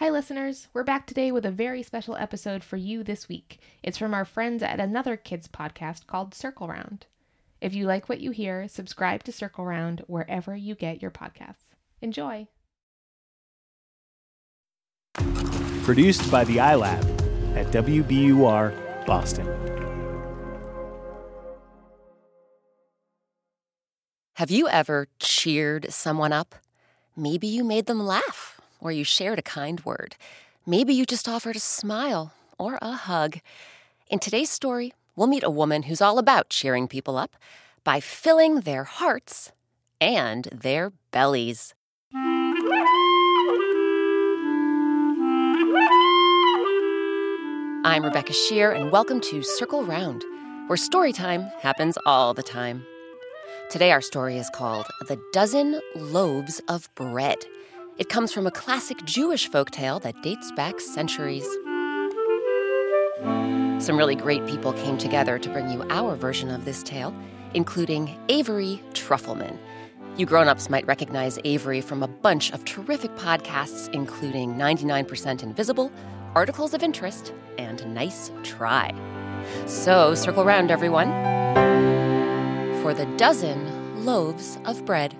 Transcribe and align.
Hi, 0.00 0.08
listeners. 0.08 0.66
We're 0.72 0.82
back 0.82 1.06
today 1.06 1.30
with 1.30 1.44
a 1.44 1.50
very 1.50 1.82
special 1.82 2.16
episode 2.16 2.64
for 2.64 2.78
you 2.78 3.04
this 3.04 3.28
week. 3.28 3.60
It's 3.82 3.98
from 3.98 4.14
our 4.14 4.24
friends 4.24 4.62
at 4.62 4.80
another 4.80 5.14
kids 5.14 5.46
podcast 5.46 6.06
called 6.06 6.32
Circle 6.32 6.68
Round. 6.68 7.04
If 7.60 7.74
you 7.74 7.84
like 7.84 8.08
what 8.08 8.20
you 8.20 8.30
hear, 8.30 8.66
subscribe 8.66 9.24
to 9.24 9.32
Circle 9.32 9.66
Round 9.66 10.02
wherever 10.06 10.56
you 10.56 10.74
get 10.74 11.02
your 11.02 11.10
podcasts. 11.10 11.76
Enjoy. 12.00 12.48
Produced 15.82 16.30
by 16.30 16.44
the 16.44 16.56
iLab 16.56 17.04
at 17.54 17.66
WBUR 17.66 19.04
Boston. 19.04 19.46
Have 24.36 24.50
you 24.50 24.66
ever 24.66 25.08
cheered 25.18 25.92
someone 25.92 26.32
up? 26.32 26.54
Maybe 27.14 27.46
you 27.46 27.64
made 27.64 27.84
them 27.84 28.00
laugh, 28.00 28.59
or 28.80 28.92
you 28.92 29.04
shared 29.04 29.38
a 29.38 29.42
kind 29.42 29.84
word. 29.84 30.16
Maybe 30.66 30.92
you 30.92 31.04
just 31.04 31.28
offered 31.28 31.56
a 31.56 31.60
smile 31.60 32.32
or 32.58 32.78
a 32.82 32.92
hug. 32.92 33.38
In 34.08 34.18
today's 34.18 34.50
story, 34.50 34.92
we'll 35.16 35.26
meet 35.26 35.42
a 35.42 35.50
woman 35.50 35.84
who's 35.84 36.00
all 36.00 36.18
about 36.18 36.48
cheering 36.50 36.88
people 36.88 37.16
up 37.16 37.36
by 37.84 38.00
filling 38.00 38.60
their 38.60 38.84
hearts 38.84 39.52
and 40.00 40.44
their 40.52 40.92
bellies. 41.10 41.74
I'm 47.82 48.04
Rebecca 48.04 48.32
Sheir, 48.32 48.76
and 48.76 48.92
welcome 48.92 49.20
to 49.22 49.42
Circle 49.42 49.84
Round, 49.84 50.22
where 50.68 50.76
story 50.76 51.12
time 51.12 51.50
happens 51.60 51.96
all 52.04 52.34
the 52.34 52.42
time. 52.42 52.84
Today, 53.70 53.90
our 53.90 54.00
story 54.00 54.36
is 54.36 54.50
called 54.50 54.86
The 55.08 55.18
Dozen 55.32 55.80
Loaves 55.94 56.60
of 56.68 56.88
Bread. 56.94 57.38
It 58.00 58.08
comes 58.08 58.32
from 58.32 58.46
a 58.46 58.50
classic 58.50 59.04
Jewish 59.04 59.50
folktale 59.50 60.00
that 60.00 60.22
dates 60.22 60.50
back 60.52 60.80
centuries. 60.80 61.46
Some 63.78 63.98
really 63.98 64.14
great 64.14 64.46
people 64.46 64.72
came 64.72 64.96
together 64.96 65.38
to 65.38 65.50
bring 65.50 65.70
you 65.70 65.84
our 65.90 66.16
version 66.16 66.48
of 66.48 66.64
this 66.64 66.82
tale, 66.82 67.14
including 67.52 68.18
Avery 68.30 68.82
Trufelman. 68.94 69.58
You 70.16 70.24
grown 70.24 70.48
ups 70.48 70.70
might 70.70 70.86
recognize 70.86 71.38
Avery 71.44 71.82
from 71.82 72.02
a 72.02 72.08
bunch 72.08 72.52
of 72.52 72.64
terrific 72.64 73.14
podcasts, 73.16 73.92
including 73.92 74.54
99% 74.54 75.42
Invisible, 75.42 75.92
Articles 76.34 76.72
of 76.72 76.82
Interest, 76.82 77.34
and 77.58 77.86
Nice 77.92 78.32
Try. 78.42 78.94
So, 79.66 80.14
circle 80.14 80.46
round, 80.46 80.70
everyone, 80.70 81.10
for 82.80 82.94
the 82.94 83.04
dozen 83.18 84.06
loaves 84.06 84.58
of 84.64 84.86
bread. 84.86 85.14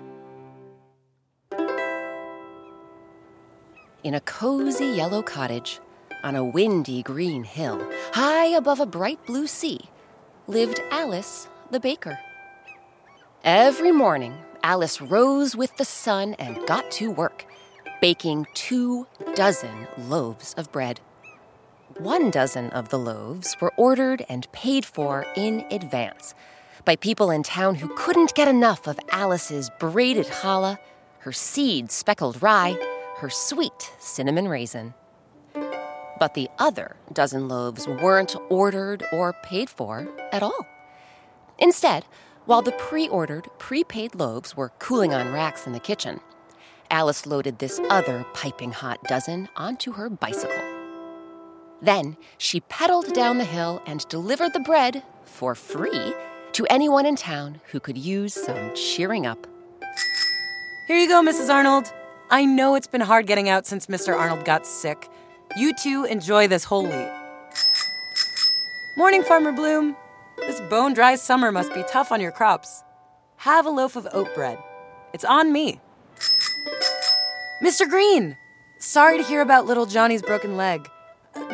In 4.03 4.15
a 4.15 4.19
cozy 4.21 4.87
yellow 4.87 5.21
cottage 5.21 5.79
on 6.23 6.35
a 6.35 6.43
windy 6.43 7.03
green 7.03 7.43
hill, 7.43 7.87
high 8.13 8.47
above 8.47 8.79
a 8.79 8.85
bright 8.87 9.23
blue 9.27 9.45
sea, 9.45 9.79
lived 10.47 10.81
Alice 10.89 11.47
the 11.69 11.79
baker. 11.79 12.17
Every 13.43 13.91
morning, 13.91 14.35
Alice 14.63 15.01
rose 15.01 15.55
with 15.55 15.77
the 15.77 15.85
sun 15.85 16.33
and 16.39 16.65
got 16.65 16.89
to 16.93 17.11
work, 17.11 17.45
baking 18.01 18.47
two 18.55 19.05
dozen 19.35 19.87
loaves 19.99 20.55
of 20.55 20.71
bread. 20.71 20.99
One 21.99 22.31
dozen 22.31 22.71
of 22.71 22.89
the 22.89 22.97
loaves 22.97 23.55
were 23.61 23.73
ordered 23.77 24.25
and 24.27 24.51
paid 24.51 24.83
for 24.83 25.27
in 25.35 25.63
advance 25.69 26.33
by 26.85 26.95
people 26.95 27.29
in 27.29 27.43
town 27.43 27.75
who 27.75 27.93
couldn't 27.95 28.33
get 28.33 28.47
enough 28.47 28.87
of 28.87 28.99
Alice's 29.11 29.69
braided 29.79 30.25
challah, 30.25 30.79
her 31.19 31.31
seed 31.31 31.91
speckled 31.91 32.41
rye, 32.41 32.75
her 33.21 33.29
sweet 33.29 33.91
cinnamon 33.99 34.47
raisin. 34.47 34.95
But 36.19 36.33
the 36.33 36.49
other 36.57 36.95
dozen 37.13 37.47
loaves 37.47 37.87
weren't 37.87 38.35
ordered 38.49 39.03
or 39.13 39.33
paid 39.43 39.69
for 39.69 40.07
at 40.31 40.41
all. 40.41 40.65
Instead, 41.59 42.05
while 42.45 42.63
the 42.63 42.71
pre 42.71 43.07
ordered, 43.07 43.47
prepaid 43.59 44.15
loaves 44.15 44.57
were 44.57 44.71
cooling 44.79 45.13
on 45.13 45.31
racks 45.31 45.67
in 45.67 45.73
the 45.73 45.79
kitchen, 45.79 46.19
Alice 46.89 47.27
loaded 47.27 47.59
this 47.59 47.79
other 47.91 48.25
piping 48.33 48.71
hot 48.71 49.03
dozen 49.03 49.49
onto 49.55 49.91
her 49.91 50.09
bicycle. 50.09 50.63
Then 51.79 52.17
she 52.39 52.61
pedaled 52.61 53.13
down 53.13 53.37
the 53.37 53.45
hill 53.45 53.83
and 53.85 54.07
delivered 54.09 54.53
the 54.53 54.59
bread 54.59 55.03
for 55.25 55.53
free 55.53 56.15
to 56.53 56.65
anyone 56.71 57.05
in 57.05 57.15
town 57.15 57.61
who 57.71 57.79
could 57.79 57.99
use 57.99 58.33
some 58.33 58.73
cheering 58.73 59.27
up. 59.27 59.45
Here 60.87 60.97
you 60.97 61.07
go, 61.07 61.21
Mrs. 61.21 61.53
Arnold. 61.53 61.93
I 62.33 62.45
know 62.45 62.75
it's 62.75 62.87
been 62.87 63.01
hard 63.01 63.27
getting 63.27 63.49
out 63.49 63.67
since 63.67 63.87
Mr. 63.87 64.17
Arnold 64.17 64.45
got 64.45 64.65
sick. 64.65 65.09
You 65.57 65.73
two 65.73 66.05
enjoy 66.05 66.47
this 66.47 66.63
whole 66.63 66.83
week. 66.83 67.11
Morning, 68.95 69.21
Farmer 69.21 69.51
Bloom. 69.51 69.97
This 70.37 70.61
bone 70.69 70.93
dry 70.93 71.15
summer 71.15 71.51
must 71.51 71.73
be 71.73 71.83
tough 71.89 72.09
on 72.09 72.21
your 72.21 72.31
crops. 72.31 72.85
Have 73.35 73.65
a 73.65 73.69
loaf 73.69 73.97
of 73.97 74.07
oat 74.13 74.33
bread. 74.33 74.57
It's 75.11 75.25
on 75.25 75.51
me. 75.51 75.81
Mr. 77.61 77.85
Green! 77.87 78.37
Sorry 78.79 79.17
to 79.17 79.23
hear 79.25 79.41
about 79.41 79.65
little 79.65 79.85
Johnny's 79.85 80.21
broken 80.21 80.55
leg. 80.55 80.89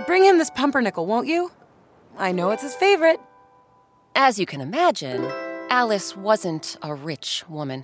Bring 0.06 0.26
him 0.26 0.38
this 0.38 0.52
pumpernickel, 0.52 1.08
won't 1.08 1.26
you? 1.28 1.52
I 2.20 2.32
know 2.32 2.52
it's 2.52 2.62
his 2.62 2.76
favorite. 2.76 3.20
As 4.16 4.38
you 4.38 4.46
can 4.46 4.62
imagine, 4.62 5.26
Alice 5.72 6.16
wasn't 6.16 6.78
a 6.84 6.94
rich 6.94 7.44
woman. 7.50 7.84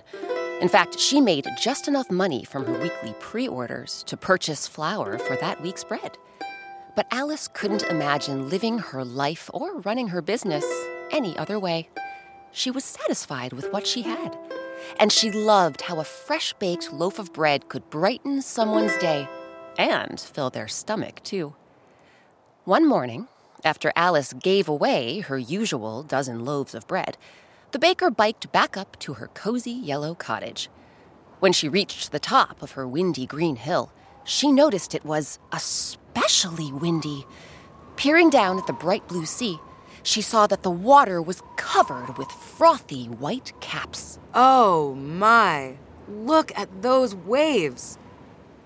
In 0.60 0.68
fact, 0.68 0.98
she 0.98 1.20
made 1.20 1.46
just 1.60 1.88
enough 1.88 2.10
money 2.10 2.44
from 2.44 2.64
her 2.64 2.78
weekly 2.80 3.14
pre 3.18 3.48
orders 3.48 4.02
to 4.04 4.16
purchase 4.16 4.66
flour 4.66 5.18
for 5.18 5.36
that 5.36 5.60
week's 5.60 5.84
bread. 5.84 6.16
But 6.94 7.08
Alice 7.10 7.48
couldn't 7.48 7.82
imagine 7.84 8.48
living 8.48 8.78
her 8.78 9.04
life 9.04 9.50
or 9.52 9.80
running 9.80 10.08
her 10.08 10.22
business 10.22 10.64
any 11.10 11.36
other 11.36 11.58
way. 11.58 11.88
She 12.52 12.70
was 12.70 12.84
satisfied 12.84 13.52
with 13.52 13.72
what 13.72 13.86
she 13.86 14.02
had. 14.02 14.38
And 15.00 15.10
she 15.10 15.30
loved 15.30 15.82
how 15.82 15.98
a 15.98 16.04
fresh 16.04 16.52
baked 16.54 16.92
loaf 16.92 17.18
of 17.18 17.32
bread 17.32 17.68
could 17.68 17.90
brighten 17.90 18.40
someone's 18.42 18.96
day 18.98 19.28
and 19.76 20.20
fill 20.20 20.50
their 20.50 20.68
stomach, 20.68 21.20
too. 21.24 21.54
One 22.64 22.86
morning, 22.86 23.26
after 23.64 23.92
Alice 23.96 24.32
gave 24.34 24.68
away 24.68 25.20
her 25.20 25.38
usual 25.38 26.02
dozen 26.02 26.44
loaves 26.44 26.74
of 26.74 26.86
bread, 26.86 27.16
the 27.74 27.78
baker 27.80 28.08
biked 28.08 28.52
back 28.52 28.76
up 28.76 28.96
to 29.00 29.14
her 29.14 29.26
cozy 29.34 29.72
yellow 29.72 30.14
cottage. 30.14 30.70
When 31.40 31.52
she 31.52 31.68
reached 31.68 32.12
the 32.12 32.20
top 32.20 32.62
of 32.62 32.70
her 32.72 32.86
windy 32.86 33.26
green 33.26 33.56
hill, 33.56 33.92
she 34.22 34.52
noticed 34.52 34.94
it 34.94 35.04
was 35.04 35.40
especially 35.50 36.70
windy. 36.70 37.26
Peering 37.96 38.30
down 38.30 38.58
at 38.58 38.68
the 38.68 38.72
bright 38.72 39.08
blue 39.08 39.26
sea, 39.26 39.58
she 40.04 40.22
saw 40.22 40.46
that 40.46 40.62
the 40.62 40.70
water 40.70 41.20
was 41.20 41.42
covered 41.56 42.16
with 42.16 42.30
frothy 42.30 43.06
white 43.06 43.52
caps. 43.60 44.20
Oh 44.34 44.94
my. 44.94 45.76
Look 46.08 46.56
at 46.56 46.82
those 46.82 47.16
waves. 47.16 47.98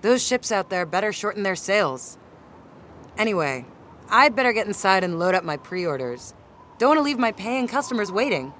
Those 0.03 0.23
ships 0.23 0.51
out 0.51 0.69
there 0.69 0.85
better 0.85 1.11
shorten 1.11 1.41
their 1.41 1.55
sails. 1.55 2.19
Anyway, 3.17 3.65
I'd 4.07 4.35
better 4.35 4.53
get 4.53 4.67
inside 4.67 5.03
and 5.03 5.17
load 5.17 5.33
up 5.33 5.43
my 5.43 5.57
pre 5.57 5.83
orders. 5.83 6.35
Don't 6.77 6.89
want 6.89 6.99
to 6.99 7.03
leave 7.03 7.17
my 7.17 7.31
paying 7.31 7.67
customers 7.67 8.11
waiting. 8.11 8.53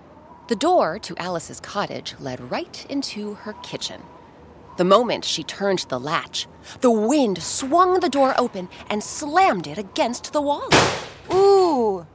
The 0.50 0.56
door 0.56 0.98
to 0.98 1.16
Alice's 1.22 1.60
cottage 1.60 2.16
led 2.20 2.50
right 2.50 2.84
into 2.90 3.36
her 3.36 3.54
kitchen. 3.62 4.02
The 4.78 4.84
moment 4.84 5.24
she 5.24 5.44
turned 5.44 5.86
the 5.90 6.00
latch, 6.00 6.48
the 6.82 6.90
wind 6.90 7.44
swung 7.44 8.00
the 8.00 8.10
door 8.10 8.34
open 8.36 8.68
and 8.90 9.04
slammed 9.04 9.68
it 9.68 9.78
against 9.78 10.34
the 10.34 10.42
wall. 10.42 10.68
Ooh! 11.32 12.08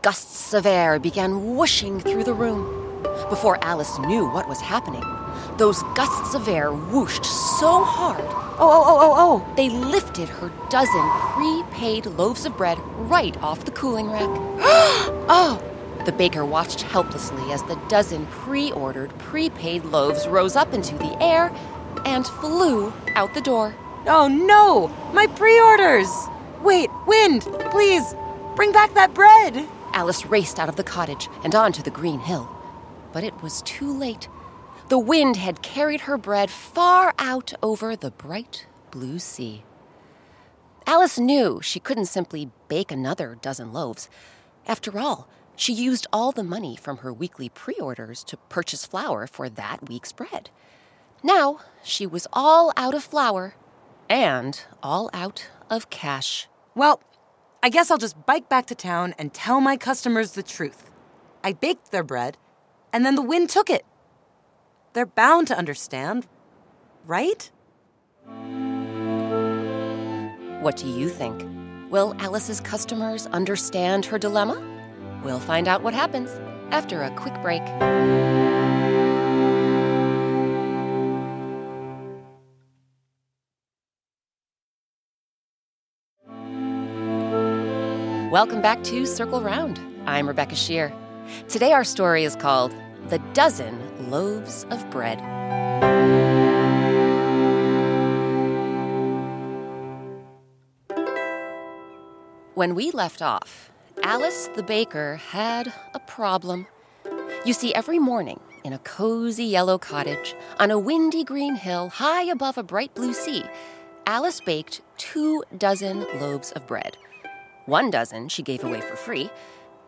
Gusts 0.00 0.54
of 0.54 0.64
air 0.64 0.98
began 0.98 1.54
whooshing 1.54 2.00
through 2.00 2.24
the 2.24 2.32
room. 2.32 3.02
Before 3.28 3.62
Alice 3.62 3.98
knew 3.98 4.26
what 4.26 4.48
was 4.48 4.62
happening, 4.62 5.04
those 5.58 5.82
gusts 5.94 6.34
of 6.34 6.48
air 6.48 6.72
whooshed 6.72 7.26
so 7.26 7.84
hard 7.84 8.24
Oh, 8.58 8.70
oh, 8.72 8.84
oh, 8.86 9.00
oh, 9.00 9.14
oh! 9.18 9.54
they 9.54 9.68
lifted 9.68 10.30
her 10.30 10.50
dozen 10.70 11.10
prepaid 11.34 12.06
loaves 12.06 12.46
of 12.46 12.56
bread 12.56 12.78
right 13.10 13.36
off 13.42 13.66
the 13.66 13.70
cooling 13.70 14.10
rack. 14.10 14.30
Oh! 15.28 15.75
The 16.06 16.12
baker 16.12 16.44
watched 16.44 16.82
helplessly 16.82 17.50
as 17.50 17.64
the 17.64 17.74
dozen 17.88 18.26
pre 18.26 18.70
ordered, 18.70 19.10
prepaid 19.18 19.84
loaves 19.84 20.28
rose 20.28 20.54
up 20.54 20.72
into 20.72 20.96
the 20.96 21.20
air 21.20 21.52
and 22.04 22.24
flew 22.24 22.92
out 23.16 23.34
the 23.34 23.40
door. 23.40 23.74
Oh 24.06 24.28
no! 24.28 24.86
My 25.12 25.26
pre 25.26 25.60
orders! 25.60 26.08
Wait, 26.62 26.90
wind! 27.08 27.42
Please! 27.72 28.14
Bring 28.54 28.70
back 28.70 28.94
that 28.94 29.14
bread! 29.14 29.66
Alice 29.94 30.24
raced 30.26 30.60
out 30.60 30.68
of 30.68 30.76
the 30.76 30.84
cottage 30.84 31.28
and 31.42 31.56
onto 31.56 31.82
the 31.82 31.90
green 31.90 32.20
hill. 32.20 32.48
But 33.12 33.24
it 33.24 33.42
was 33.42 33.60
too 33.62 33.92
late. 33.92 34.28
The 34.88 35.00
wind 35.00 35.34
had 35.34 35.60
carried 35.60 36.02
her 36.02 36.16
bread 36.16 36.52
far 36.52 37.14
out 37.18 37.52
over 37.64 37.96
the 37.96 38.12
bright 38.12 38.68
blue 38.92 39.18
sea. 39.18 39.64
Alice 40.86 41.18
knew 41.18 41.58
she 41.60 41.80
couldn't 41.80 42.06
simply 42.06 42.50
bake 42.68 42.92
another 42.92 43.36
dozen 43.42 43.72
loaves. 43.72 44.08
After 44.68 44.96
all, 45.00 45.28
she 45.56 45.72
used 45.72 46.06
all 46.12 46.32
the 46.32 46.44
money 46.44 46.76
from 46.76 46.98
her 46.98 47.12
weekly 47.12 47.48
pre 47.48 47.74
orders 47.76 48.22
to 48.24 48.36
purchase 48.36 48.86
flour 48.86 49.26
for 49.26 49.48
that 49.48 49.88
week's 49.88 50.12
bread. 50.12 50.50
Now 51.22 51.60
she 51.82 52.06
was 52.06 52.26
all 52.32 52.72
out 52.76 52.94
of 52.94 53.02
flour 53.02 53.54
and 54.08 54.62
all 54.82 55.10
out 55.12 55.48
of 55.70 55.90
cash. 55.90 56.46
Well, 56.74 57.02
I 57.62 57.70
guess 57.70 57.90
I'll 57.90 57.98
just 57.98 58.26
bike 58.26 58.48
back 58.48 58.66
to 58.66 58.74
town 58.74 59.14
and 59.18 59.32
tell 59.32 59.60
my 59.60 59.76
customers 59.76 60.32
the 60.32 60.42
truth. 60.42 60.90
I 61.42 61.52
baked 61.52 61.90
their 61.90 62.04
bread, 62.04 62.36
and 62.92 63.04
then 63.04 63.14
the 63.14 63.22
wind 63.22 63.50
took 63.50 63.70
it. 63.70 63.84
They're 64.92 65.06
bound 65.06 65.48
to 65.48 65.58
understand, 65.58 66.26
right? 67.06 67.50
What 70.60 70.76
do 70.76 70.88
you 70.88 71.08
think? 71.08 71.44
Will 71.90 72.14
Alice's 72.18 72.60
customers 72.60 73.26
understand 73.28 74.06
her 74.06 74.18
dilemma? 74.18 74.75
We'll 75.24 75.40
find 75.40 75.68
out 75.68 75.82
what 75.82 75.94
happens 75.94 76.30
after 76.70 77.02
a 77.02 77.10
quick 77.10 77.34
break. 77.42 77.62
Welcome 88.32 88.60
back 88.60 88.82
to 88.84 89.06
Circle 89.06 89.40
Round. 89.40 89.80
I'm 90.04 90.28
Rebecca 90.28 90.54
Sheir. 90.54 90.92
Today, 91.48 91.72
our 91.72 91.84
story 91.84 92.24
is 92.24 92.36
called 92.36 92.74
The 93.08 93.18
Dozen 93.32 94.10
Loaves 94.10 94.64
of 94.70 94.88
Bread. 94.90 95.20
When 102.54 102.74
we 102.74 102.90
left 102.90 103.22
off, 103.22 103.70
Alice 104.02 104.48
the 104.54 104.62
baker 104.62 105.16
had 105.16 105.72
a 105.94 105.98
problem. 106.00 106.66
You 107.44 107.52
see, 107.52 107.74
every 107.74 107.98
morning 107.98 108.40
in 108.64 108.72
a 108.72 108.78
cozy 108.78 109.44
yellow 109.44 109.78
cottage 109.78 110.34
on 110.58 110.70
a 110.70 110.78
windy 110.78 111.24
green 111.24 111.54
hill 111.54 111.88
high 111.88 112.24
above 112.24 112.58
a 112.58 112.62
bright 112.62 112.94
blue 112.94 113.12
sea, 113.12 113.44
Alice 114.06 114.40
baked 114.40 114.82
two 114.98 115.42
dozen 115.56 116.06
loaves 116.20 116.52
of 116.52 116.66
bread. 116.66 116.96
One 117.66 117.90
dozen 117.90 118.28
she 118.28 118.42
gave 118.42 118.62
away 118.62 118.80
for 118.80 118.96
free. 118.96 119.30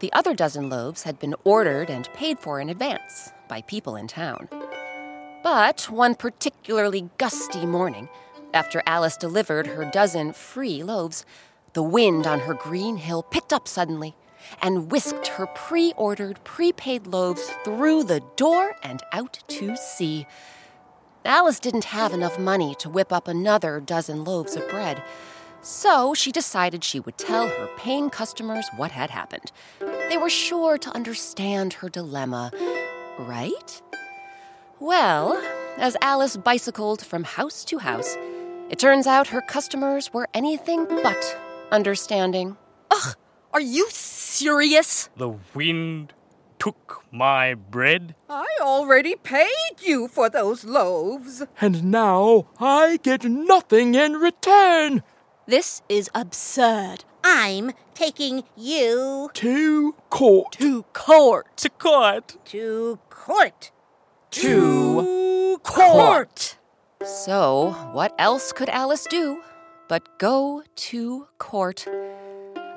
The 0.01 0.13
other 0.13 0.35
dozen 0.35 0.69
loaves 0.69 1.05
had 1.05 1.19
been 1.19 1.35
ordered 1.45 1.91
and 1.91 2.13
paid 2.15 2.41
for 2.41 2.61
in 2.61 2.69
advance 2.71 3.31
by 3.49 3.63
people 3.63 3.97
in 3.97 4.09
town. 4.09 4.49
But 5.43 5.89
one 5.91 6.15
particularly 6.15 7.11
gusty 7.19 7.67
morning, 7.67 8.09
after 8.53 8.83
Alice 8.87 9.17
delivered 9.17 9.67
her 9.69 9.85
dozen 9.85 10.33
free 10.33 10.83
loaves, 10.83 11.25
the 11.79 11.83
wind 11.85 12.27
on 12.27 12.41
her 12.41 12.55
green 12.55 12.97
hill 12.97 13.23
picked 13.23 13.53
up 13.53 13.69
suddenly 13.69 14.17
and 14.61 14.91
whisked 14.91 15.29
her 15.29 15.47
pre 15.47 15.93
ordered, 15.97 16.43
prepaid 16.43 17.07
loaves 17.07 17.53
through 17.63 18.03
the 18.03 18.21
door 18.35 18.75
and 18.83 19.01
out 19.13 19.39
to 19.47 19.77
sea. 19.77 20.27
Alice 21.25 21.61
didn't 21.61 21.85
have 21.85 22.13
enough 22.13 22.37
money 22.37 22.75
to 22.81 22.91
whip 22.91 23.13
up 23.13 23.29
another 23.29 23.79
dozen 23.79 24.25
loaves 24.25 24.57
of 24.57 24.69
bread, 24.69 25.01
so 25.63 26.15
she 26.15 26.33
decided 26.33 26.83
she 26.83 26.99
would 26.99 27.17
tell 27.17 27.47
her 27.47 27.69
paying 27.77 28.11
customers 28.11 28.67
what 28.75 28.91
had 28.91 29.11
happened. 29.11 29.53
They 29.79 30.19
were 30.19 30.29
sure 30.29 30.79
to 30.79 30.91
understand 30.91 31.75
her 31.75 31.89
dilemma, 31.89 32.51
right? 33.21 33.81
Well, 34.81 35.41
as 35.77 35.97
Alice 36.03 36.37
bicycled 36.37 37.07
from 37.07 37.23
house 37.23 37.65
to 37.67 37.79
house, 37.79 38.17
it 38.69 38.81
turns 38.81 39.07
out 39.07 39.29
her 39.29 39.43
customers 39.43 40.13
were 40.13 40.29
anything 40.35 40.85
but 40.87 41.39
understanding. 41.71 42.57
Ugh, 42.91 43.15
are 43.53 43.61
you 43.61 43.87
serious? 43.91 45.09
The 45.17 45.35
wind 45.55 46.13
took 46.59 47.05
my 47.13 47.55
bread, 47.55 48.15
I 48.29 48.47
already 48.61 49.15
paid 49.15 49.81
you 49.81 50.09
for 50.09 50.29
those 50.29 50.65
loaves. 50.65 51.45
and 51.61 51.85
now 51.85 52.49
I 52.59 52.99
get 53.03 53.25
nothing 53.25 53.95
in 53.95 54.15
return. 54.15 55.03
This 55.47 55.83
is 55.89 56.11
absurd. 56.15 57.05
I'm 57.25 57.71
taking 57.95 58.45
you 58.57 59.31
To 59.35 59.95
court. 60.11 60.53
To 60.53 60.83
court. 60.93 61.47
to 61.59 61.71
court. 61.71 62.37
to 62.47 62.99
court. 63.09 63.71
To 64.33 65.59
court. 65.63 66.57
So, 67.05 67.71
what 67.93 68.15
else 68.19 68.53
could 68.53 68.69
Alice 68.69 69.07
do 69.09 69.43
but 69.89 70.19
go 70.19 70.63
to 70.77 71.27
court? 71.39 71.87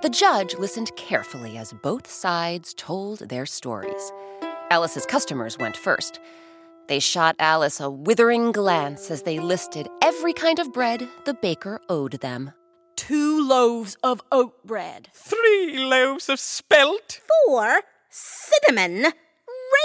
The 0.01 0.09
judge 0.09 0.55
listened 0.55 0.95
carefully 0.95 1.57
as 1.57 1.73
both 1.83 2.09
sides 2.09 2.73
told 2.73 3.19
their 3.19 3.45
stories. 3.45 4.11
Alice's 4.71 5.05
customers 5.05 5.57
went 5.57 5.77
first. 5.77 6.19
They 6.87 6.99
shot 6.99 7.35
Alice 7.39 7.79
a 7.79 7.89
withering 7.89 8.51
glance 8.51 9.11
as 9.11 9.21
they 9.23 9.39
listed 9.39 9.87
every 10.01 10.33
kind 10.33 10.59
of 10.59 10.73
bread 10.73 11.07
the 11.25 11.33
baker 11.33 11.79
owed 11.89 12.13
them. 12.21 12.53
Two 12.95 13.47
loaves 13.47 13.95
of 14.03 14.21
oat 14.31 14.65
bread. 14.65 15.09
Three 15.13 15.77
loaves 15.77 16.29
of 16.29 16.39
spelt. 16.39 17.21
Four 17.45 17.81
cinnamon 18.09 19.13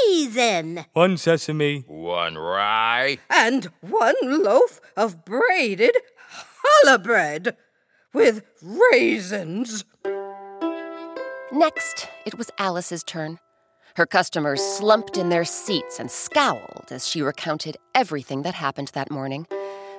raisin. 0.09 0.85
One 0.93 1.17
sesame. 1.17 1.85
One 1.87 2.37
rye. 2.37 3.19
And 3.31 3.71
one 3.81 4.15
loaf 4.23 4.81
of 4.97 5.25
braided 5.25 5.97
challah 6.67 7.03
bread 7.03 7.57
with 8.13 8.43
raisins. 8.63 9.85
Next, 11.53 12.09
it 12.25 12.37
was 12.37 12.51
Alice's 12.59 13.05
turn. 13.05 13.39
Her 13.97 14.07
customers 14.07 14.61
slumped 14.61 15.17
in 15.17 15.31
their 15.31 15.45
seats 15.45 15.99
and 15.99 16.11
scowled 16.11 16.89
as 16.91 17.09
she 17.09 17.23
recounted 17.23 17.77
everything 17.95 18.43
that 18.43 18.55
happened 18.55 18.89
that 18.89 19.11
morning. 19.11 19.47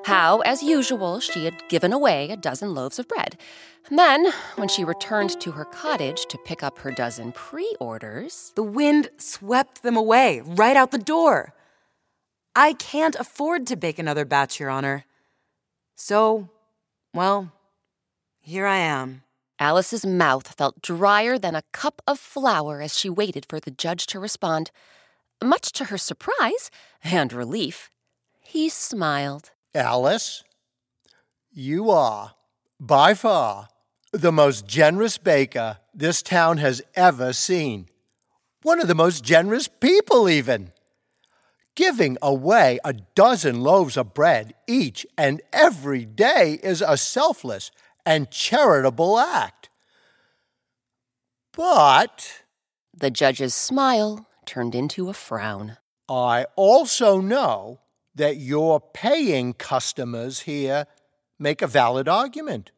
How, 0.05 0.39
as 0.41 0.61
usual, 0.61 1.19
she 1.19 1.45
had 1.45 1.67
given 1.67 1.91
away 1.91 2.29
a 2.29 2.37
dozen 2.37 2.73
loaves 2.75 2.99
of 2.99 3.07
bread. 3.07 3.37
And 3.89 3.97
then, 3.97 4.31
when 4.55 4.67
she 4.67 4.83
returned 4.83 5.39
to 5.41 5.51
her 5.51 5.65
cottage 5.65 6.27
to 6.27 6.37
pick 6.45 6.63
up 6.63 6.79
her 6.79 6.91
dozen 6.91 7.31
pre 7.31 7.75
orders, 7.79 8.53
The 8.55 8.63
wind 8.63 9.09
swept 9.17 9.83
them 9.83 9.97
away, 9.97 10.41
right 10.45 10.77
out 10.77 10.91
the 10.91 10.97
door. 10.97 11.53
I 12.55 12.73
can't 12.73 13.15
afford 13.15 13.67
to 13.67 13.75
bake 13.75 13.99
another 13.99 14.25
batch, 14.25 14.59
Your 14.59 14.69
Honor. 14.69 15.05
So, 15.95 16.49
well, 17.13 17.51
here 18.39 18.65
I 18.65 18.77
am. 18.77 19.23
Alice's 19.59 20.05
mouth 20.05 20.53
felt 20.55 20.81
drier 20.81 21.37
than 21.39 21.55
a 21.55 21.63
cup 21.73 22.01
of 22.07 22.19
flour 22.19 22.81
as 22.81 22.97
she 22.97 23.09
waited 23.09 23.45
for 23.49 23.59
the 23.59 23.71
judge 23.71 24.05
to 24.07 24.19
respond. 24.19 24.71
Much 25.43 25.71
to 25.73 25.85
her 25.85 25.97
surprise 25.97 26.69
and 27.03 27.33
relief, 27.33 27.91
he 28.39 28.69
smiled. 28.69 29.51
Alice, 29.73 30.43
you 31.51 31.89
are, 31.89 32.35
by 32.79 33.13
far, 33.13 33.69
the 34.11 34.31
most 34.31 34.67
generous 34.67 35.17
baker 35.17 35.77
this 35.93 36.21
town 36.21 36.57
has 36.57 36.81
ever 36.95 37.33
seen. 37.33 37.87
One 38.61 38.79
of 38.79 38.87
the 38.87 38.95
most 38.95 39.23
generous 39.23 39.67
people, 39.67 40.29
even. 40.29 40.71
Giving 41.77 42.17
away 42.23 42.79
a 42.83 42.93
dozen 42.93 43.61
loaves 43.61 43.97
of 43.97 44.15
bread 44.15 44.55
each 44.65 45.05
and 45.15 45.41
every 45.53 46.05
day 46.05 46.59
is 46.63 46.81
a 46.81 46.97
selfless 46.97 47.69
and 48.03 48.31
charitable 48.31 49.19
act. 49.19 49.69
But 51.55 52.43
The 52.99 53.11
judge's 53.11 53.53
smile 53.53 54.25
turned 54.47 54.73
into 54.73 55.07
a 55.07 55.13
frown. 55.13 55.77
I 56.09 56.47
also 56.55 57.21
know 57.21 57.81
that 58.15 58.37
your 58.37 58.79
paying 58.79 59.53
customers 59.53 60.41
here 60.41 60.87
make 61.37 61.61
a 61.61 61.67
valid 61.67 62.07
argument. 62.07 62.71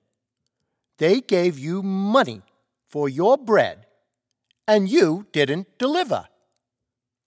They 0.98 1.22
gave 1.22 1.58
you 1.58 1.82
money 1.82 2.41
for 2.89 3.08
your 3.08 3.38
bread, 3.38 3.86
and 4.68 4.89
you 4.89 5.27
didn't 5.32 5.77
deliver. 5.77 6.28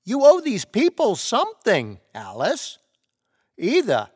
You 0.04 0.24
owe 0.24 0.40
these 0.40 0.64
people 0.64 1.14
something, 1.16 2.00
Alice. 2.14 2.78
Either 3.56 4.08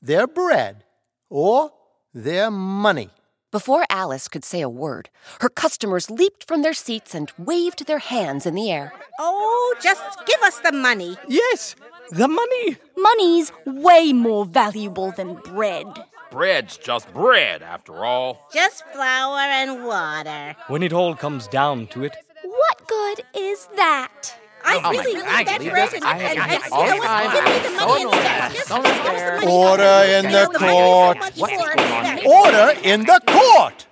their 0.00 0.26
bread 0.26 0.84
or 1.28 1.72
their 2.14 2.50
money. 2.50 3.10
Before 3.52 3.84
Alice 3.90 4.28
could 4.28 4.44
say 4.44 4.60
a 4.60 4.68
word, 4.68 5.08
her 5.40 5.48
customers 5.48 6.10
leaped 6.10 6.46
from 6.46 6.62
their 6.62 6.72
seats 6.74 7.14
and 7.14 7.30
waved 7.38 7.86
their 7.86 7.98
hands 7.98 8.46
in 8.46 8.54
the 8.54 8.70
air. 8.70 8.92
Oh, 9.18 9.74
just 9.82 10.02
give 10.26 10.40
us 10.42 10.58
the 10.60 10.72
money. 10.72 11.16
Yes, 11.28 11.76
the 12.10 12.28
money. 12.28 12.76
Money's 12.96 13.52
way 13.66 14.12
more 14.12 14.46
valuable 14.46 15.12
than 15.12 15.34
bread. 15.34 15.86
Bread's 16.30 16.76
just 16.76 17.12
bread, 17.14 17.62
after 17.62 18.04
all. 18.04 18.40
Just 18.52 18.84
flour 18.92 19.38
and 19.38 19.84
water. 19.84 20.56
When 20.68 20.82
it 20.82 20.92
all 20.92 21.14
comes 21.14 21.46
down 21.46 21.86
to 21.88 22.04
it, 22.04 22.16
What 22.42 22.86
good 22.86 23.20
is 23.34 23.68
that? 23.76 24.34
I 24.68 24.80
Oh, 24.84 24.90
really 24.90 25.14
need 25.14 25.24
that 25.46 25.62
you 25.62 25.70
bread 25.70 25.84
just- 25.90 25.94
and, 25.94 26.04
I- 26.04 26.18
and, 26.18 26.38
I- 26.40 26.54
and, 26.54 26.62
I- 26.64 26.66
you 26.66 26.90
know 26.90 26.96
what? 26.96 27.06
I- 27.08 27.34
Give 27.34 27.44
me 27.44 27.68
the 27.68 27.86
money 27.86 28.02
instead. 28.02 28.22
there. 28.24 28.50
Just 28.50 28.68
Don't 28.68 28.82
give 28.82 28.92
us 28.92 28.98
the 29.06 29.12
there. 29.12 29.48
Order 29.48 29.82
in 29.82 30.24
the 30.24 30.30
Thank 30.30 30.52
you 30.52 30.58
so 30.58 30.66
court. 30.66 31.18
much 31.18 31.36
What's 31.36 31.52
for 31.52 31.58
going 31.58 31.70
on 31.70 32.02
that. 32.02 32.18
here? 32.20 32.32
Order 32.32 32.80
in 32.82 33.00
the 33.06 33.20
court! 33.28 33.86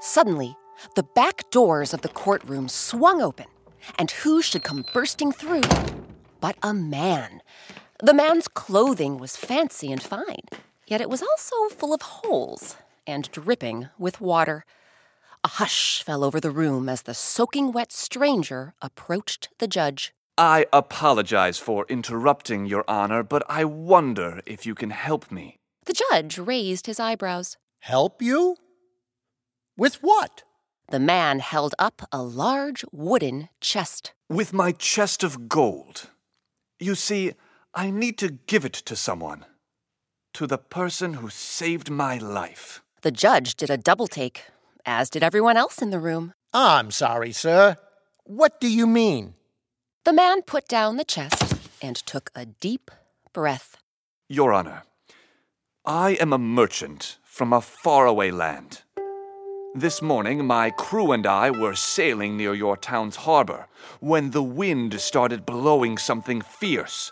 Suddenly, 0.00 0.56
the 0.96 1.02
back 1.02 1.48
doors 1.50 1.94
of 1.94 2.02
the 2.02 2.08
courtroom 2.08 2.68
swung 2.68 3.22
open, 3.22 3.46
and 3.98 4.10
who 4.10 4.42
should 4.42 4.62
come 4.62 4.84
bursting 4.92 5.32
through 5.32 5.62
but 6.40 6.56
a 6.62 6.74
man? 6.74 7.40
The 8.02 8.12
man's 8.12 8.48
clothing 8.48 9.16
was 9.18 9.34
fancy 9.36 9.90
and 9.90 10.02
fine. 10.02 10.44
Yet 10.86 11.00
it 11.00 11.08
was 11.08 11.22
also 11.22 11.74
full 11.74 11.94
of 11.94 12.02
holes 12.02 12.76
and 13.06 13.30
dripping 13.30 13.88
with 13.98 14.20
water. 14.20 14.66
A 15.44 15.48
hush 15.48 16.02
fell 16.02 16.24
over 16.24 16.40
the 16.40 16.50
room 16.50 16.88
as 16.88 17.02
the 17.02 17.12
soaking 17.12 17.70
wet 17.72 17.92
stranger 17.92 18.72
approached 18.80 19.50
the 19.58 19.68
judge. 19.68 20.14
I 20.38 20.64
apologize 20.72 21.58
for 21.58 21.84
interrupting, 21.90 22.64
Your 22.64 22.82
Honor, 22.88 23.22
but 23.22 23.42
I 23.46 23.66
wonder 23.66 24.40
if 24.46 24.64
you 24.64 24.74
can 24.74 24.88
help 24.88 25.30
me. 25.30 25.58
The 25.84 25.92
judge 25.92 26.38
raised 26.38 26.86
his 26.86 26.98
eyebrows. 26.98 27.58
Help 27.80 28.22
you? 28.22 28.56
With 29.76 29.96
what? 29.96 30.44
The 30.88 30.98
man 30.98 31.40
held 31.40 31.74
up 31.78 32.08
a 32.10 32.22
large 32.22 32.82
wooden 32.90 33.50
chest. 33.60 34.14
With 34.30 34.54
my 34.54 34.72
chest 34.72 35.22
of 35.22 35.50
gold. 35.50 36.08
You 36.80 36.94
see, 36.94 37.34
I 37.74 37.90
need 37.90 38.16
to 38.18 38.38
give 38.46 38.64
it 38.64 38.72
to 38.72 38.96
someone. 38.96 39.44
To 40.32 40.46
the 40.46 40.58
person 40.58 41.14
who 41.14 41.28
saved 41.28 41.90
my 41.90 42.16
life. 42.16 42.82
The 43.02 43.10
judge 43.10 43.56
did 43.56 43.68
a 43.68 43.76
double 43.76 44.06
take, 44.06 44.44
as 44.86 45.10
did 45.10 45.22
everyone 45.22 45.56
else 45.56 45.80
in 45.82 45.90
the 45.90 45.98
room. 45.98 46.34
I'm 46.52 46.90
sorry, 46.90 47.32
sir. 47.32 47.76
What 48.24 48.60
do 48.60 48.68
you 48.68 48.86
mean? 48.86 49.34
The 50.04 50.12
man 50.12 50.42
put 50.42 50.68
down 50.68 50.96
the 50.96 51.04
chest 51.04 51.54
and 51.82 51.96
took 51.96 52.30
a 52.34 52.46
deep 52.46 52.90
breath. 53.32 53.76
Your 54.28 54.52
Honor, 54.52 54.84
I 55.84 56.12
am 56.12 56.32
a 56.32 56.38
merchant 56.38 57.18
from 57.22 57.52
a 57.52 57.60
faraway 57.60 58.30
land. 58.30 58.82
This 59.74 60.00
morning, 60.00 60.46
my 60.46 60.70
crew 60.70 61.10
and 61.10 61.26
I 61.26 61.50
were 61.50 61.74
sailing 61.74 62.36
near 62.36 62.54
your 62.54 62.76
town's 62.76 63.16
harbor 63.16 63.66
when 64.00 64.30
the 64.30 64.42
wind 64.42 65.00
started 65.00 65.44
blowing 65.44 65.98
something 65.98 66.40
fierce. 66.40 67.10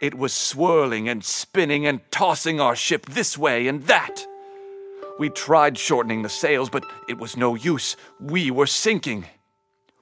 It 0.00 0.14
was 0.14 0.32
swirling 0.32 1.08
and 1.08 1.24
spinning 1.24 1.86
and 1.86 2.00
tossing 2.10 2.60
our 2.60 2.76
ship 2.76 3.06
this 3.06 3.36
way 3.36 3.66
and 3.66 3.82
that. 3.84 4.24
We 5.20 5.28
tried 5.28 5.76
shortening 5.76 6.22
the 6.22 6.30
sails, 6.30 6.70
but 6.70 6.82
it 7.06 7.18
was 7.18 7.36
no 7.36 7.54
use. 7.54 7.94
We 8.18 8.50
were 8.50 8.66
sinking. 8.66 9.26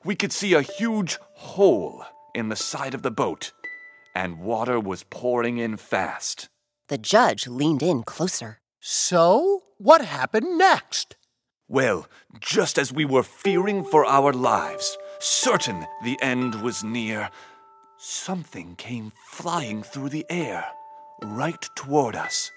We 0.05 0.15
could 0.15 0.33
see 0.33 0.55
a 0.55 0.63
huge 0.63 1.19
hole 1.33 2.05
in 2.37 2.51
the 2.51 2.55
side 2.55 2.95
of 2.95 3.03
the 3.03 3.11
boat, 3.11 3.51
and 4.15 4.39
water 4.39 4.79
was 4.79 5.03
pouring 5.11 5.59
in 5.59 5.77
fast. 5.77 6.49
The 6.87 6.99
judge 6.99 7.49
leaned 7.49 7.83
in 7.83 8.05
closer. 8.05 8.61
So, 8.79 9.65
what 9.79 10.05
happened 10.05 10.57
next? 10.57 11.17
Well, 11.67 12.07
just 12.39 12.79
as 12.79 12.93
we 12.93 13.05
were 13.05 13.25
fearing 13.25 13.83
for 13.83 14.07
our 14.07 14.33
lives, 14.33 14.97
certain 15.19 15.85
the 16.05 16.17
end 16.23 16.63
was 16.63 16.85
near, 16.85 17.29
something 17.99 18.77
came 18.77 19.11
flying 19.33 19.83
through 19.83 20.11
the 20.11 20.27
air, 20.31 20.65
right 21.25 21.69
toward 21.75 22.15
us. 22.15 22.53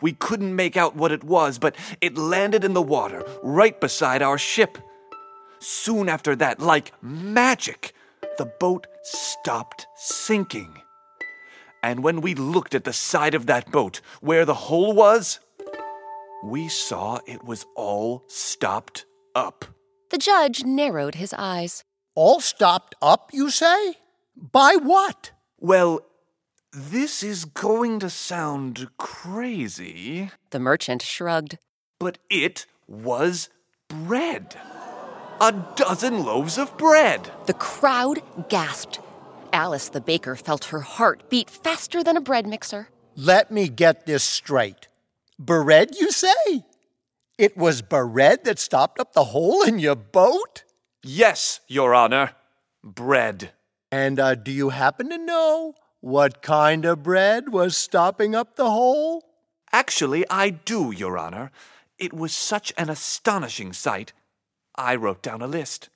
We 0.00 0.12
couldn't 0.12 0.56
make 0.56 0.76
out 0.76 0.96
what 0.96 1.12
it 1.12 1.24
was, 1.24 1.58
but 1.58 1.76
it 2.00 2.16
landed 2.16 2.64
in 2.64 2.74
the 2.74 2.82
water 2.82 3.24
right 3.42 3.80
beside 3.80 4.22
our 4.22 4.38
ship. 4.38 4.78
Soon 5.58 6.08
after 6.08 6.34
that, 6.36 6.60
like 6.60 6.92
magic, 7.02 7.94
the 8.38 8.46
boat 8.46 8.86
stopped 9.02 9.86
sinking. 9.96 10.74
And 11.82 12.02
when 12.02 12.20
we 12.20 12.34
looked 12.34 12.74
at 12.74 12.84
the 12.84 12.92
side 12.92 13.34
of 13.34 13.46
that 13.46 13.70
boat, 13.70 14.00
where 14.20 14.44
the 14.44 14.54
hole 14.54 14.92
was, 14.92 15.40
we 16.44 16.68
saw 16.68 17.18
it 17.26 17.44
was 17.44 17.66
all 17.76 18.24
stopped 18.28 19.04
up. 19.34 19.64
The 20.10 20.18
judge 20.18 20.64
narrowed 20.64 21.14
his 21.14 21.34
eyes. 21.36 21.84
All 22.14 22.40
stopped 22.40 22.94
up, 23.00 23.30
you 23.32 23.50
say? 23.50 23.94
By 24.36 24.76
what? 24.76 25.30
Well, 25.58 26.00
this 26.72 27.22
is 27.22 27.44
going 27.44 27.98
to 27.98 28.08
sound 28.08 28.88
crazy. 28.96 30.30
The 30.50 30.58
merchant 30.58 31.02
shrugged. 31.02 31.58
But 31.98 32.18
it 32.30 32.64
was 32.88 33.50
bread. 33.88 34.56
A 35.40 35.52
dozen 35.76 36.24
loaves 36.24 36.56
of 36.56 36.76
bread. 36.78 37.30
The 37.46 37.54
crowd 37.54 38.22
gasped. 38.48 39.00
Alice 39.52 39.90
the 39.90 40.00
baker 40.00 40.34
felt 40.34 40.66
her 40.66 40.80
heart 40.80 41.28
beat 41.28 41.50
faster 41.50 42.02
than 42.02 42.16
a 42.16 42.22
bread 42.22 42.46
mixer. 42.46 42.88
Let 43.16 43.50
me 43.50 43.68
get 43.68 44.06
this 44.06 44.24
straight. 44.24 44.88
Bread, 45.38 45.94
you 46.00 46.10
say? 46.10 46.64
It 47.36 47.56
was 47.56 47.82
bread 47.82 48.44
that 48.44 48.58
stopped 48.58 48.98
up 48.98 49.12
the 49.12 49.24
hole 49.24 49.62
in 49.62 49.78
your 49.78 49.96
boat? 49.96 50.64
Yes, 51.02 51.60
Your 51.68 51.94
Honor. 51.94 52.30
Bread. 52.82 53.50
And 53.90 54.18
uh, 54.18 54.36
do 54.36 54.50
you 54.50 54.70
happen 54.70 55.10
to 55.10 55.18
know 55.18 55.74
what 56.02 56.42
kind 56.42 56.84
of 56.84 57.04
bread 57.04 57.52
was 57.52 57.76
stopping 57.76 58.34
up 58.34 58.56
the 58.56 58.68
hole? 58.68 59.22
Actually, 59.72 60.28
I 60.28 60.50
do, 60.50 60.90
Your 60.90 61.16
Honor. 61.16 61.52
It 61.96 62.12
was 62.12 62.34
such 62.34 62.72
an 62.76 62.90
astonishing 62.90 63.72
sight, 63.72 64.12
I 64.74 64.96
wrote 64.96 65.22
down 65.22 65.42
a 65.42 65.46
list, 65.46 65.90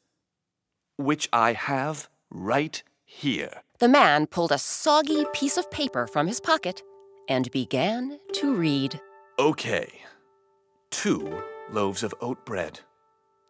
which 0.96 1.28
I 1.32 1.54
have 1.54 2.08
right 2.30 2.80
here. 3.04 3.62
The 3.80 3.88
man 3.88 4.28
pulled 4.28 4.52
a 4.52 4.58
soggy 4.58 5.24
piece 5.32 5.56
of 5.56 5.72
paper 5.72 6.06
from 6.06 6.28
his 6.28 6.38
pocket 6.38 6.82
and 7.28 7.50
began 7.50 8.20
to 8.34 8.54
read. 8.54 9.00
Okay. 9.40 10.02
Two 10.90 11.42
loaves 11.68 12.04
of 12.04 12.14
oat 12.20 12.46
bread, 12.46 12.78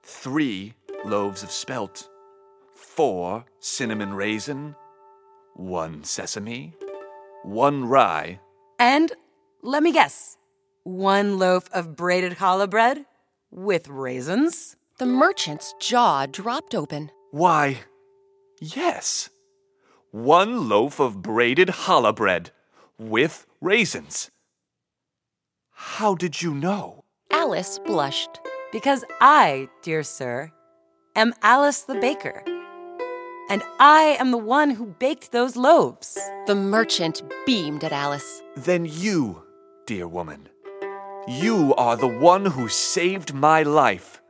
three 0.02 0.72
loaves 1.04 1.42
of 1.42 1.50
spelt, 1.50 2.08
four 2.74 3.44
cinnamon 3.60 4.14
raisin, 4.14 4.74
one 5.56 6.04
sesame, 6.04 6.74
one 7.42 7.86
rye, 7.86 8.38
And 8.78 9.12
let 9.62 9.82
me 9.82 9.92
guess 9.92 10.36
one 10.84 11.38
loaf 11.38 11.68
of 11.72 11.96
braided 11.96 12.34
challah 12.34 12.68
bread 12.68 13.06
with 13.50 13.88
raisins? 13.88 14.76
The 14.98 15.06
merchant's 15.06 15.74
jaw 15.80 16.26
dropped 16.26 16.74
open. 16.74 17.10
Why, 17.30 17.80
yes. 18.60 19.30
One 20.10 20.68
loaf 20.68 21.00
of 21.00 21.22
braided 21.22 21.68
challah 21.68 22.14
bread 22.14 22.50
with 22.98 23.46
raisins. 23.60 24.30
How 25.70 26.14
did 26.14 26.40
you 26.40 26.54
know? 26.54 27.04
Alice 27.30 27.78
blushed. 27.78 28.40
Because 28.72 29.04
I, 29.20 29.68
dear 29.82 30.02
sir, 30.02 30.50
am 31.14 31.34
Alice 31.42 31.82
the 31.82 31.94
baker. 31.94 32.42
And 33.48 33.62
I 33.78 34.16
am 34.18 34.32
the 34.32 34.38
one 34.38 34.70
who 34.70 34.86
baked 34.86 35.30
those 35.30 35.54
loaves. 35.54 36.18
The 36.46 36.56
merchant 36.56 37.22
beamed 37.46 37.84
at 37.84 37.92
Alice. 37.92 38.42
Then 38.56 38.86
you, 38.90 39.44
dear 39.86 40.08
woman, 40.08 40.48
you 41.28 41.72
are 41.76 41.96
the 41.96 42.08
one 42.08 42.46
who 42.46 42.68
saved 42.68 43.34
my 43.34 43.62
life 43.62 44.20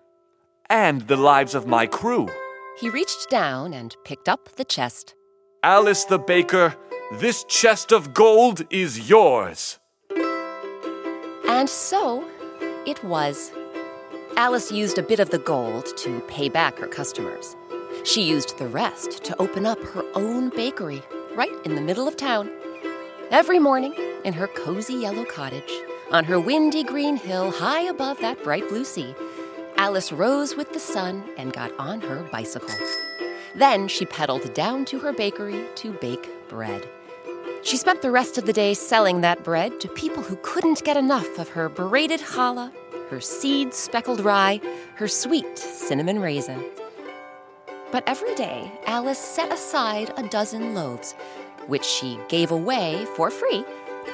and 0.68 1.02
the 1.08 1.16
lives 1.16 1.54
of 1.54 1.66
my 1.66 1.87
crew. 1.87 2.28
He 2.78 2.90
reached 2.90 3.30
down 3.30 3.73
and 3.73 3.96
picked 4.04 4.28
up 4.28 4.56
the 4.56 4.64
chest. 4.64 5.14
Alice 5.62 6.04
the 6.04 6.18
baker, 6.18 6.75
this 7.14 7.44
chest 7.44 7.92
of 7.92 8.12
gold 8.12 8.66
is 8.68 9.08
yours. 9.08 9.78
And 11.49 11.70
so 11.70 12.23
it 12.85 13.02
was. 13.02 13.50
Alice 14.37 14.70
used 14.70 14.99
a 14.99 15.02
bit 15.02 15.20
of 15.20 15.30
the 15.30 15.38
gold 15.38 15.87
to 15.96 16.20
pay 16.28 16.50
back 16.50 16.78
her 16.78 16.87
customers. 16.87 17.56
She 18.06 18.22
used 18.22 18.56
the 18.56 18.68
rest 18.68 19.25
to 19.25 19.36
open 19.40 19.66
up 19.66 19.82
her 19.82 20.04
own 20.14 20.50
bakery 20.50 21.02
right 21.34 21.50
in 21.64 21.75
the 21.75 21.80
middle 21.80 22.06
of 22.06 22.16
town. 22.16 22.48
Every 23.32 23.58
morning, 23.58 23.94
in 24.25 24.32
her 24.32 24.46
cozy 24.46 24.94
yellow 24.94 25.25
cottage, 25.25 25.72
on 26.12 26.22
her 26.22 26.38
windy 26.38 26.84
green 26.84 27.16
hill 27.16 27.50
high 27.50 27.80
above 27.80 28.20
that 28.20 28.40
bright 28.44 28.68
blue 28.68 28.84
sea, 28.84 29.12
Alice 29.76 30.12
rose 30.12 30.54
with 30.54 30.72
the 30.72 30.78
sun 30.78 31.25
and 31.36 31.52
got 31.52 31.76
on 31.80 32.00
her 32.00 32.22
bicycle. 32.30 32.78
Then 33.56 33.88
she 33.88 34.06
pedaled 34.06 34.54
down 34.54 34.84
to 34.84 35.00
her 35.00 35.12
bakery 35.12 35.64
to 35.75 35.92
bake 35.94 36.30
bread. 36.48 36.88
She 37.62 37.76
spent 37.76 38.02
the 38.02 38.12
rest 38.12 38.38
of 38.38 38.46
the 38.46 38.52
day 38.52 38.75
selling 38.75 39.22
that 39.22 39.42
bread 39.42 39.80
to 39.80 39.88
people 39.88 40.22
who 40.22 40.36
couldn't 40.42 40.84
get 40.84 40.96
enough 40.96 41.40
of 41.40 41.48
her 41.48 41.68
braided 41.68 42.20
challah, 42.20 42.72
her 43.10 43.20
seed 43.20 43.75
speckled 43.75 44.20
rye, 44.20 44.60
her 44.94 45.08
sweet 45.08 45.58
cinnamon 45.58 46.20
raisin. 46.20 46.64
But 47.96 48.04
every 48.06 48.34
day, 48.34 48.70
Alice 48.84 49.18
set 49.18 49.50
aside 49.50 50.12
a 50.18 50.22
dozen 50.22 50.74
loaves, 50.74 51.14
which 51.66 51.82
she 51.82 52.20
gave 52.28 52.50
away 52.50 53.06
for 53.16 53.30
free 53.30 53.64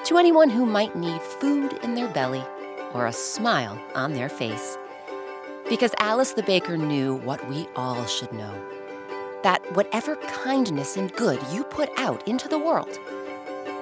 to 0.04 0.18
anyone 0.18 0.50
who 0.50 0.64
might 0.64 0.94
need 0.94 1.20
food 1.20 1.80
in 1.82 1.96
their 1.96 2.06
belly 2.06 2.44
or 2.94 3.06
a 3.08 3.12
smile 3.12 3.76
on 3.96 4.12
their 4.12 4.28
face. 4.28 4.78
Because 5.68 5.96
Alice 5.98 6.30
the 6.30 6.44
baker 6.44 6.76
knew 6.76 7.16
what 7.24 7.44
we 7.48 7.66
all 7.74 8.06
should 8.06 8.32
know 8.32 8.54
that 9.42 9.60
whatever 9.74 10.14
kindness 10.14 10.96
and 10.96 11.12
good 11.14 11.40
you 11.50 11.64
put 11.64 11.90
out 11.96 12.28
into 12.28 12.46
the 12.46 12.60
world, 12.60 13.00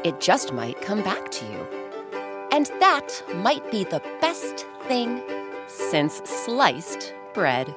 it 0.02 0.18
just 0.18 0.54
might 0.54 0.80
come 0.80 1.02
back 1.02 1.30
to 1.30 1.44
you. 1.44 2.48
And 2.52 2.64
that 2.80 3.22
might 3.34 3.70
be 3.70 3.84
the 3.84 4.00
best 4.22 4.66
thing 4.88 5.20
since 5.66 6.22
sliced 6.24 7.12
bread. 7.34 7.76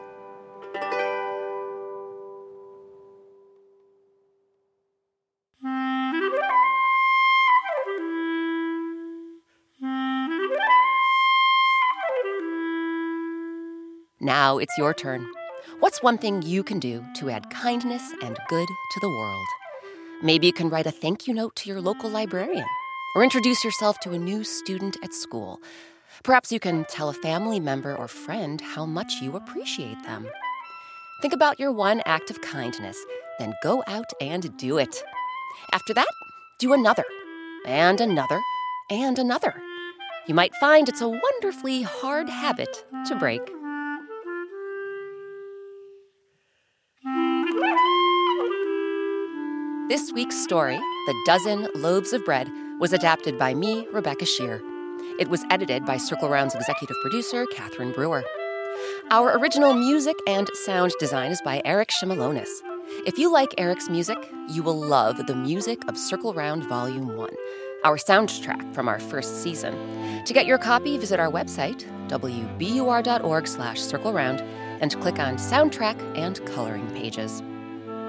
Now 14.24 14.58
it's 14.58 14.78
your 14.78 14.94
turn. 14.94 15.28
What's 15.82 16.02
one 16.02 16.18
thing 16.18 16.44
you 16.44 16.64
can 16.64 16.80
do 16.80 17.04
to 17.18 17.30
add 17.30 17.50
kindness 17.50 18.14
and 18.24 18.40
good 18.48 18.68
to 18.70 19.00
the 19.02 19.10
world? 19.10 19.48
Maybe 20.22 20.48
you 20.48 20.54
can 20.54 20.70
write 20.70 20.86
a 20.86 20.92
thank 20.92 21.28
you 21.28 21.34
note 21.34 21.58
to 21.58 21.70
your 21.70 21.82
local 21.82 22.10
librarian 22.10 22.66
or 23.18 23.24
introduce 23.24 23.66
yourself 23.66 24.00
to 24.00 24.14
a 24.14 24.18
new 24.18 24.46
student 24.46 24.96
at 25.04 25.14
school. 25.14 25.60
Perhaps 26.24 26.54
you 26.54 26.60
can 26.62 26.86
tell 26.86 27.10
a 27.10 27.14
family 27.14 27.60
member 27.60 27.94
or 27.94 28.08
friend 28.08 28.62
how 28.62 28.86
much 28.86 29.16
you 29.22 29.36
appreciate 29.36 30.02
them. 30.04 30.26
Think 31.22 31.34
about 31.34 31.60
your 31.60 31.74
one 31.74 32.02
act 32.06 32.32
of 32.32 32.40
kindness, 32.40 32.98
then 33.40 33.54
go 33.62 33.84
out 33.88 34.14
and 34.22 34.56
do 34.56 34.78
it. 34.78 35.04
After 35.74 35.94
that, 35.96 36.08
do 36.60 36.72
another, 36.72 37.04
and 37.66 38.00
another, 38.00 38.40
and 38.90 39.20
another. 39.20 39.54
You 40.28 40.34
might 40.34 40.56
find 40.56 40.88
it's 40.88 41.02
a 41.02 41.10
wonderfully 41.10 41.82
hard 41.82 42.30
habit 42.30 42.86
to 43.08 43.16
break. 43.16 43.42
This 49.90 50.14
week's 50.14 50.42
story, 50.42 50.78
The 50.78 51.24
Dozen 51.26 51.68
Loaves 51.76 52.14
of 52.14 52.24
Bread, 52.24 52.50
was 52.80 52.94
adapted 52.94 53.38
by 53.38 53.54
me, 53.54 53.86
Rebecca 53.92 54.24
Sheir. 54.24 54.62
It 55.20 55.28
was 55.28 55.44
edited 55.52 55.86
by 55.86 55.98
Circle 55.98 56.30
Round's 56.30 56.56
executive 56.56 56.96
producer, 57.02 57.46
Catherine 57.48 57.92
Brewer. 57.92 58.24
Our 59.12 59.38
original 59.38 59.74
music 59.74 60.16
and 60.26 60.50
sound 60.54 60.94
design 61.00 61.34
is 61.34 61.42
by 61.44 61.62
Eric 61.66 61.90
Shimelonis. 61.90 62.48
If 63.06 63.18
you 63.18 63.30
like 63.30 63.54
Eric's 63.58 63.90
music, 63.90 64.18
you 64.48 64.64
will 64.64 64.80
love 64.80 65.28
the 65.28 65.36
music 65.36 65.86
of 65.90 65.98
Circle 65.98 66.34
Round 66.34 66.64
Volume 66.64 67.18
1, 67.18 67.30
our 67.84 67.98
soundtrack 67.98 68.74
from 68.74 68.88
our 68.88 69.00
first 69.00 69.44
season. 69.44 70.24
To 70.24 70.34
get 70.34 70.46
your 70.46 70.60
copy, 70.60 70.98
visit 70.98 71.20
our 71.20 71.30
website, 71.30 71.84
wbur.org 72.08 73.48
slash 73.48 73.80
circleround, 73.82 74.40
and 74.80 74.98
click 75.02 75.20
on 75.20 75.36
Soundtrack 75.36 76.18
and 76.18 76.44
Coloring 76.46 76.90
Pages. 76.92 77.44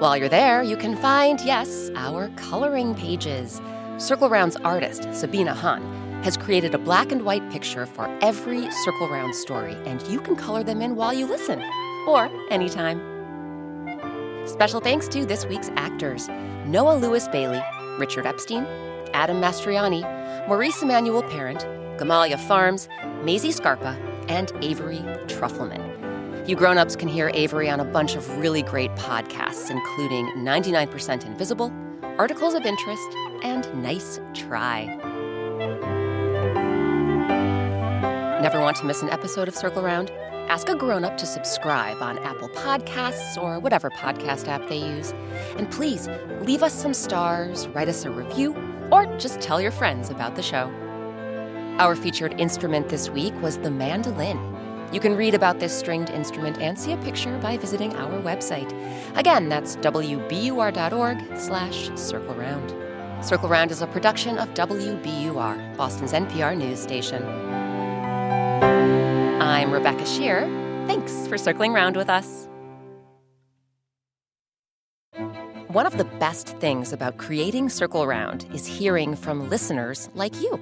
While 0.01 0.17
you're 0.17 0.29
there, 0.29 0.61
you 0.61 0.77
can 0.77 0.97
find, 0.97 1.41
yes, 1.43 1.89
our 1.95 2.29
coloring 2.37 2.97
pages. 2.97 3.63
Circle 3.97 4.29
Round's 4.29 4.57
artist, 4.57 5.07
Sabina 5.15 5.55
Hahn, 5.55 5.83
has 6.25 6.37
created 6.37 6.75
a 6.75 6.79
black 6.79 7.13
and 7.13 7.23
white 7.23 7.49
picture 7.53 7.87
for 7.87 8.09
every 8.21 8.69
Circle 8.73 9.09
Round 9.09 9.33
story, 9.37 9.77
and 9.87 10.03
you 10.09 10.21
can 10.21 10.35
color 10.35 10.65
them 10.65 10.83
in 10.83 10.97
while 10.97 11.15
you 11.15 11.27
listen, 11.27 11.63
or 12.09 12.29
anytime. 12.51 13.01
Special 14.47 14.81
thanks 14.81 15.07
to 15.09 15.25
this 15.25 15.47
week's 15.47 15.71
actors 15.77 16.29
Noah 16.67 16.97
Lewis 16.97 17.29
Bailey, 17.29 17.63
Richard 17.97 18.27
Epstein, 18.27 18.67
Adam 19.13 19.41
Mastriani, 19.41 20.03
Maurice 20.49 20.83
Emmanuel 20.83 21.23
Parent, 21.23 21.61
Gamalia 22.01 22.39
Farms, 22.49 22.89
Maisie 23.23 23.53
Scarpa, 23.53 23.97
and 24.29 24.51
Avery 24.61 24.99
Trufelman. 25.29 25.94
You 26.47 26.57
grown-ups 26.57 26.97
can 26.97 27.09
hear 27.09 27.31
Avery 27.33 27.71
on 27.71 27.81
a 27.81 27.87
bunch 27.87 28.17
of 28.17 28.37
really 28.37 28.61
great 28.61 28.91
podcasts, 28.97 29.71
including 29.71 30.27
99% 30.37 31.25
Invisible, 31.25 31.73
Articles 32.19 32.53
of 32.53 32.67
Interest, 32.67 33.17
and 33.43 33.83
Nice 33.83 34.21
Try. 34.35 34.85
Never 38.43 38.61
want 38.61 38.77
to 38.77 38.85
miss 38.85 39.01
an 39.01 39.09
episode 39.09 39.49
of 39.49 39.57
Circle 39.57 39.83
Round? 39.83 40.11
Ask 40.51 40.69
a 40.69 40.75
grown-up 40.75 41.17
to 41.17 41.25
subscribe 41.25 42.03
on 42.03 42.19
Apple 42.19 42.51
Podcasts 42.51 43.43
or 43.43 43.59
whatever 43.59 43.89
podcast 43.89 44.47
app 44.47 44.69
they 44.69 44.77
use. 44.77 45.13
And 45.57 45.71
please 45.71 46.11
leave 46.43 46.63
us 46.63 46.75
some 46.75 46.93
stars, 46.93 47.69
write 47.69 47.89
us 47.89 48.05
a 48.05 48.11
review, 48.11 48.55
or 48.93 49.07
just 49.17 49.41
tell 49.41 49.63
your 49.63 49.71
friends 49.71 50.11
about 50.11 50.37
the 50.37 50.43
show. 50.43 50.71
Our 51.79 51.97
featured 51.97 52.39
instrument 52.39 52.91
this 52.91 53.09
week 53.09 53.33
was 53.41 53.57
the 53.57 53.71
mandolin. 53.71 54.54
You 54.95 55.01
can 55.01 55.17
read 55.17 55.35
about 55.35 55.59
this 55.59 55.77
stringed 55.77 56.09
instrument 56.11 56.59
and 56.61 56.79
see 56.79 56.93
a 56.93 56.97
picture 56.99 57.37
by 57.39 57.57
visiting 57.57 57.97
our 57.97 58.23
website. 58.23 58.73
Again, 59.17 59.49
that's 59.49 59.75
wbur.org 59.79 61.37
slash 61.37 61.91
circle 61.97 62.37
round. 62.37 62.73
Circle 63.25 63.49
Round 63.49 63.73
is 63.73 63.83
a 63.83 63.89
production 63.89 64.39
of 64.39 64.55
WBUR, 64.55 65.77
Boston's 65.77 66.13
NPR 66.13 66.57
news 66.57 66.79
station. 66.79 67.25
I'm 69.43 69.73
Rebecca 69.73 70.05
Sheir. 70.05 70.47
Thanks 70.87 71.27
for 71.27 71.39
circling 71.39 71.73
round 71.73 71.97
with 71.97 72.09
us. 72.09 72.47
One 75.67 75.87
of 75.87 75.99
the 75.99 76.05
best 76.21 76.51
things 76.59 76.93
about 76.93 77.17
creating 77.17 77.69
Circle 77.69 78.07
Round 78.07 78.47
is 78.55 78.65
hearing 78.65 79.17
from 79.17 79.51
listeners 79.51 80.09
like 80.15 80.41
you. 80.41 80.61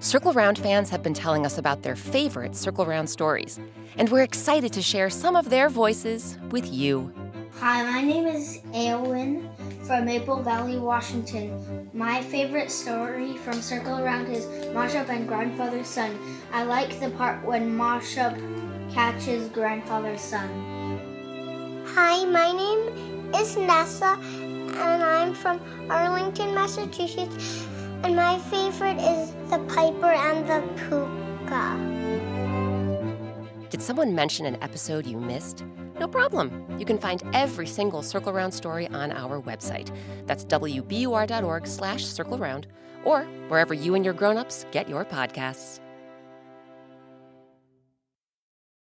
Circle 0.00 0.32
Round 0.32 0.58
fans 0.58 0.88
have 0.88 1.02
been 1.02 1.12
telling 1.12 1.44
us 1.44 1.58
about 1.58 1.82
their 1.82 1.94
favorite 1.94 2.56
Circle 2.56 2.86
Round 2.86 3.08
stories, 3.08 3.60
and 3.98 4.08
we're 4.08 4.22
excited 4.22 4.72
to 4.72 4.80
share 4.80 5.10
some 5.10 5.36
of 5.36 5.50
their 5.50 5.68
voices 5.68 6.38
with 6.50 6.72
you. 6.72 7.12
Hi, 7.58 7.82
my 7.82 8.00
name 8.00 8.26
is 8.26 8.60
Aowen 8.72 9.46
from 9.86 10.06
Maple 10.06 10.42
Valley, 10.42 10.78
Washington. 10.78 11.90
My 11.92 12.22
favorite 12.22 12.70
story 12.70 13.36
from 13.36 13.60
Circle 13.60 13.98
Around 13.98 14.28
is 14.28 14.46
Mashup 14.72 15.10
and 15.10 15.28
Grandfather's 15.28 15.88
Son. 15.88 16.18
I 16.50 16.62
like 16.62 16.98
the 16.98 17.10
part 17.10 17.44
when 17.44 17.76
Mashup 17.76 18.40
catches 18.94 19.50
Grandfather's 19.50 20.22
son. 20.22 21.84
Hi, 21.88 22.24
my 22.24 22.52
name 22.52 23.34
is 23.34 23.54
Nessa, 23.58 24.18
and 24.22 25.02
I'm 25.02 25.34
from 25.34 25.60
Arlington, 25.90 26.54
Massachusetts. 26.54 27.66
And 28.02 28.16
my 28.16 28.38
favorite 28.38 28.98
is 28.98 29.32
the 29.50 29.58
Piper 29.68 30.12
and 30.12 30.46
the 30.48 30.62
Puka. 30.76 31.76
Did 33.68 33.82
someone 33.82 34.14
mention 34.14 34.46
an 34.46 34.56
episode 34.62 35.06
you 35.06 35.18
missed? 35.18 35.64
No 35.98 36.08
problem. 36.08 36.64
You 36.78 36.86
can 36.86 36.98
find 36.98 37.22
every 37.34 37.66
single 37.66 38.02
Circle 38.02 38.32
Round 38.32 38.54
story 38.54 38.88
on 38.88 39.12
our 39.12 39.40
website. 39.42 39.94
That's 40.26 40.44
wbur.org 40.44 41.66
slash 41.66 42.04
circle 42.06 42.38
round 42.38 42.66
or 43.04 43.24
wherever 43.48 43.74
you 43.74 43.94
and 43.94 44.04
your 44.04 44.14
grown-ups 44.14 44.66
get 44.72 44.88
your 44.88 45.04
podcasts. 45.04 45.80